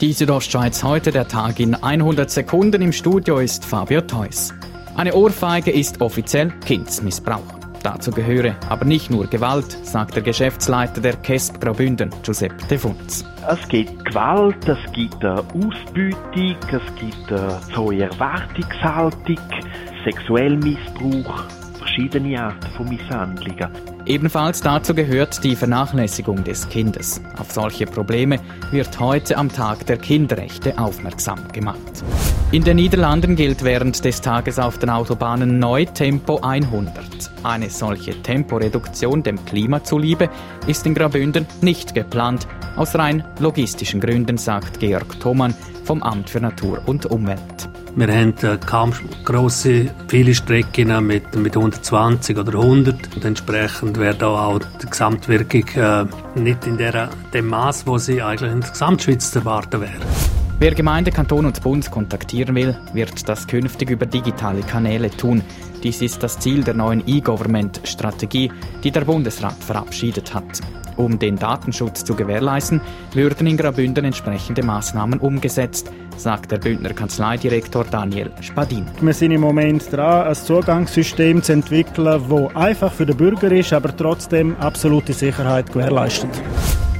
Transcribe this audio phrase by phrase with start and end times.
[0.00, 2.82] Die Südostschweiz heute, der Tag in 100 Sekunden.
[2.82, 4.54] Im Studio ist Fabio Theus.
[4.94, 7.58] Eine Ohrfeige ist offiziell Kindsmissbrauch.
[7.82, 13.24] Dazu gehöre aber nicht nur Gewalt, sagt der Geschäftsleiter der KESP Graubünden, Giuseppe De Funz.
[13.50, 19.40] Es gibt Gewalt, es gibt Ausbeutung, es gibt hohe Erwartungshaltung,
[20.04, 21.42] Sexuellmissbrauch,
[21.76, 23.97] verschiedene Arten von Misshandlungen.
[24.08, 27.20] Ebenfalls dazu gehört die Vernachlässigung des Kindes.
[27.36, 28.40] Auf solche Probleme
[28.70, 32.02] wird heute am Tag der Kinderrechte aufmerksam gemacht.
[32.50, 37.30] In den Niederlanden gilt während des Tages auf den Autobahnen neu Tempo 100.
[37.42, 40.30] Eine solche Temporeduktion dem Klima zuliebe
[40.66, 45.54] ist in Graubünden nicht geplant, aus rein logistischen Gründen, sagt Georg Thomann
[45.88, 47.66] vom Amt für Natur und Umwelt.
[47.96, 48.92] Wir haben äh, kaum
[49.24, 55.64] grosse, viele Strecken mit, mit 120 oder 100 und entsprechend wäre da auch die Gesamtwirkung
[55.76, 56.04] äh,
[56.38, 59.96] nicht in der, dem Maß, wo sie eigentlich in der Gesamtschweiz zu erwarten wäre.
[60.58, 65.40] Wer Gemeinde, Kanton und Bund kontaktieren will, wird das künftig über digitale Kanäle tun.
[65.82, 68.50] Dies ist das Ziel der neuen E-Government-Strategie,
[68.82, 70.60] die der Bundesrat verabschiedet hat.
[70.96, 72.80] Um den Datenschutz zu gewährleisten,
[73.14, 78.84] würden in Graubünden entsprechende Maßnahmen umgesetzt, sagt der Bündner Kanzleidirektor Daniel Spadin.
[79.00, 83.72] Wir sind im Moment dran, ein Zugangssystem zu entwickeln, das einfach für den Bürger ist,
[83.72, 86.30] aber trotzdem absolute Sicherheit gewährleistet.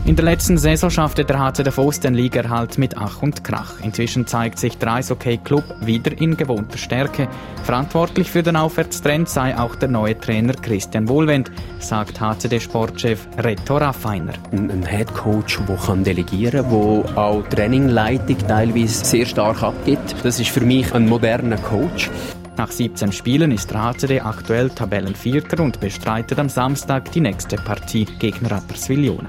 [0.08, 3.74] In der letzten Saison schaffte der HC Davos den Ligerhalt mit Ach und Krach.
[3.82, 7.28] Inzwischen zeigt sich der Eishockey-Club wieder in gewohnter Stärke.
[7.64, 14.32] Verantwortlich für den Aufwärtstrend sei auch der neue Trainer Christian Wohlwend, sagt HCD-Sportchef Reto Raffiner.
[14.50, 20.16] Ein Headcoach, der kann delegieren kann, der auch Trainingleitung teilweise sehr stark abgibt.
[20.22, 22.08] Das ist für mich ein moderner Coach.
[22.56, 28.06] Nach 17 Spielen ist der HCD aktuell Tabellenvierter und bestreitet am Samstag die nächste Partie
[28.18, 29.28] gegen Rapperswil-Jona.